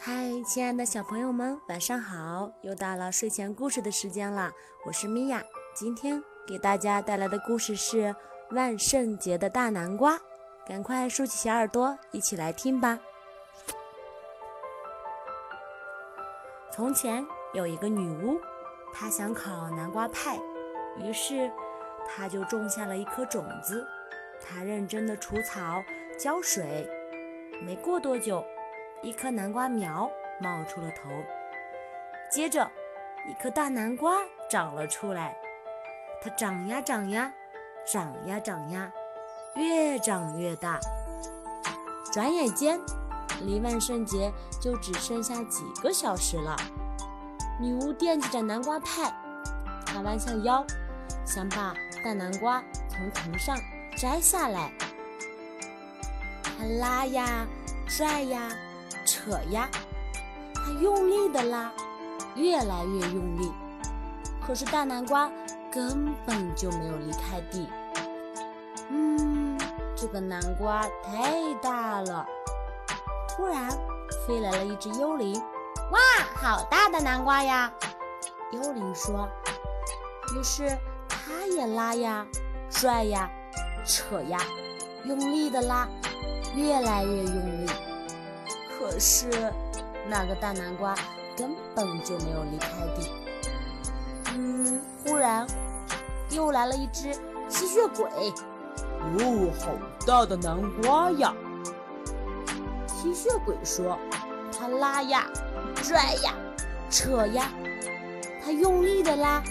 [0.00, 2.52] 嗨，亲爱的小朋友们，晚上好！
[2.62, 4.52] 又到了睡前故事的时间了，
[4.86, 5.42] 我是米娅。
[5.74, 8.14] 今天给大家带来的故事是
[8.52, 10.16] 万圣节的大南瓜，
[10.64, 13.00] 赶快竖起小耳朵，一起来听吧。
[16.72, 18.40] 从前有一个女巫，
[18.94, 20.38] 她想烤南瓜派，
[20.98, 21.50] 于是
[22.06, 23.84] 她就种下了一颗种子。
[24.40, 25.82] 她认真的除草、
[26.16, 26.88] 浇水，
[27.64, 28.44] 没过多久。
[29.00, 31.08] 一颗南瓜苗冒出了头，
[32.30, 32.68] 接着
[33.28, 34.18] 一颗大南瓜
[34.50, 35.36] 长了出来。
[36.20, 37.32] 它长呀长呀，
[37.86, 38.90] 长呀长呀，
[39.54, 40.80] 越长越大。
[42.12, 42.80] 转眼间，
[43.42, 46.56] 离万圣节就只剩下几个小时了。
[47.60, 49.14] 女巫惦记着南瓜派，
[49.86, 50.66] 她弯下腰，
[51.24, 53.56] 想把大南瓜从藤上
[53.96, 54.72] 摘下来。
[56.42, 57.46] 她拉呀，
[57.86, 58.50] 拽呀。
[59.08, 59.70] 扯呀，
[60.54, 61.72] 他用力的拉，
[62.34, 63.50] 越来越用力，
[64.46, 65.30] 可是大南瓜
[65.72, 67.66] 根本就没有离开地。
[68.90, 69.58] 嗯，
[69.96, 72.26] 这个南瓜太大了。
[73.30, 73.70] 突然
[74.26, 75.40] 飞来了一只幽灵，
[75.90, 75.98] 哇，
[76.34, 77.72] 好大的南瓜呀！
[78.52, 79.26] 幽灵说。
[80.36, 80.68] 于是
[81.08, 82.26] 他也拉呀，
[82.68, 83.30] 拽呀，
[83.86, 84.38] 扯呀，
[85.04, 85.88] 用力的拉，
[86.54, 87.70] 越来越用力。
[88.78, 89.28] 可是，
[90.06, 90.94] 那个大南瓜
[91.36, 93.10] 根本就没有离开地。
[94.34, 95.44] 嗯，忽然
[96.30, 97.12] 又来了一只
[97.48, 98.06] 吸血鬼。
[99.00, 99.72] 哦，好
[100.06, 101.34] 大的南瓜呀！
[102.86, 103.98] 吸血鬼说
[104.56, 105.26] ：“他拉呀，
[105.82, 106.34] 拽呀，
[106.88, 107.50] 扯呀，
[108.44, 109.42] 他用力的拉，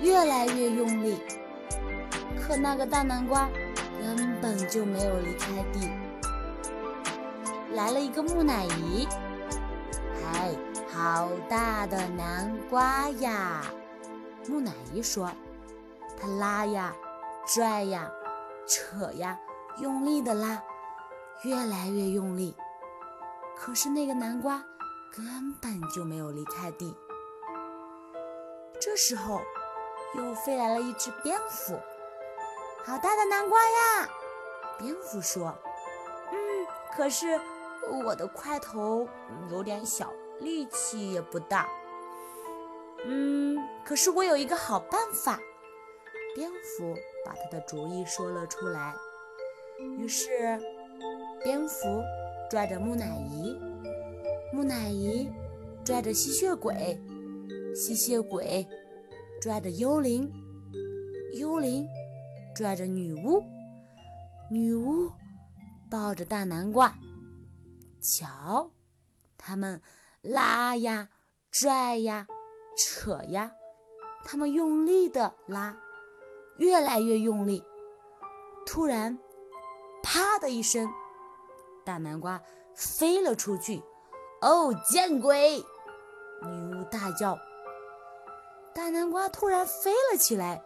[0.00, 1.18] 越来越用力。
[2.40, 3.48] 可那个大南瓜
[4.00, 5.90] 根本就没有离开地。”
[7.76, 9.06] 来了一个木乃伊，
[10.24, 10.56] 哎，
[10.90, 13.64] 好大的南瓜呀！
[14.48, 15.30] 木乃伊说
[16.18, 16.96] ：“他拉呀，
[17.46, 18.10] 拽呀，
[18.66, 19.38] 扯呀，
[19.78, 20.62] 用力的拉，
[21.42, 22.56] 越来越用力。
[23.54, 24.64] 可是那个南瓜
[25.14, 26.96] 根本就没有离开地。”
[28.80, 29.42] 这时候，
[30.14, 31.78] 又飞来了一只蝙蝠，
[32.86, 34.08] 好大的南瓜呀！
[34.78, 35.54] 蝙蝠说
[36.32, 37.38] ：“嗯，可是。”
[38.04, 39.08] 我的块头
[39.50, 41.68] 有点小，力气也不大。
[43.04, 45.38] 嗯，可是我有一个好办法。
[46.34, 48.94] 蝙蝠把他的主意说了出来。
[49.98, 50.60] 于是，
[51.42, 52.02] 蝙蝠
[52.50, 53.58] 拽着木乃伊，
[54.52, 55.30] 木乃伊
[55.84, 57.00] 拽着吸血鬼，
[57.74, 58.66] 吸血鬼
[59.40, 60.30] 拽着幽灵，
[61.38, 61.86] 幽灵
[62.54, 63.42] 拽着女巫，
[64.50, 65.10] 女巫
[65.90, 66.94] 抱着大南瓜。
[68.06, 68.70] 瞧，
[69.36, 69.82] 他们
[70.22, 71.08] 拉呀、
[71.50, 72.28] 拽呀、
[72.78, 73.50] 扯呀，
[74.24, 75.76] 他们用力的拉，
[76.58, 77.64] 越来越用力。
[78.64, 79.18] 突然，
[80.04, 80.88] 啪的一声，
[81.84, 82.40] 大南瓜
[82.76, 83.82] 飞了出去。
[84.40, 85.64] 哦，见鬼！
[86.42, 87.36] 女巫大叫。
[88.72, 90.62] 大南瓜突然飞了起来，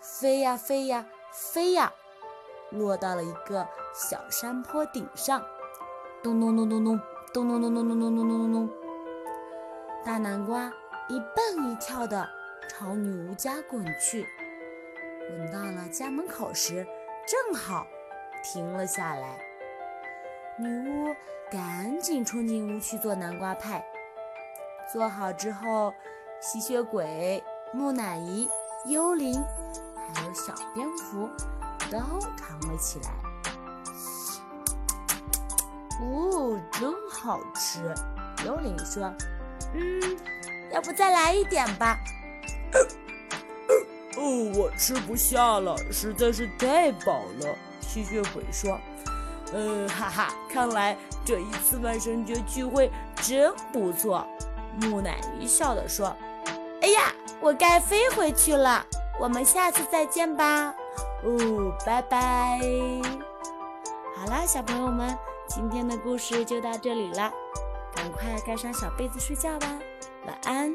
[0.00, 1.92] 飞呀飞呀飞呀，
[2.70, 5.44] 落到了一个小山坡顶上。
[6.22, 7.00] 咚咚咚咚咚
[7.32, 8.70] 咚咚咚咚咚咚咚咚咚！
[10.04, 10.70] 大南瓜
[11.08, 12.28] 一蹦一跳的
[12.68, 14.26] 朝女巫家滚去，
[15.28, 16.86] 滚到了家门口时，
[17.26, 17.86] 正好
[18.44, 19.38] 停了下来。
[20.58, 21.16] 女巫
[21.50, 23.82] 赶紧冲进屋去做南瓜派。
[24.92, 25.94] 做好之后，
[26.42, 27.42] 吸血鬼、
[27.72, 28.46] 木乃伊、
[28.84, 29.42] 幽灵，
[30.12, 31.30] 还有小蝙蝠
[31.90, 31.98] 都
[32.36, 33.29] 扛了起来。
[36.00, 37.94] 哦，真好吃！
[38.44, 39.12] 幽灵说
[39.74, 40.16] ：“嗯，
[40.72, 41.98] 要不再来一点吧？”
[44.16, 47.54] 哦，我吃不下了，实在是太饱了。
[47.80, 48.78] 吸血鬼说
[49.52, 54.26] ：“嗯，哈哈，看来这一次万圣节聚会真不错。”
[54.80, 56.16] 木乃伊笑着说
[56.80, 58.84] ：“哎呀，我该飞回去了，
[59.20, 60.74] 我们下次再见吧。”
[61.22, 62.58] 哦，拜拜。
[64.16, 65.16] 好啦，小朋友们。
[65.52, 67.32] 今天的故事就到这里了，
[67.92, 69.66] 赶快盖上小被子睡觉吧，
[70.24, 70.72] 晚安。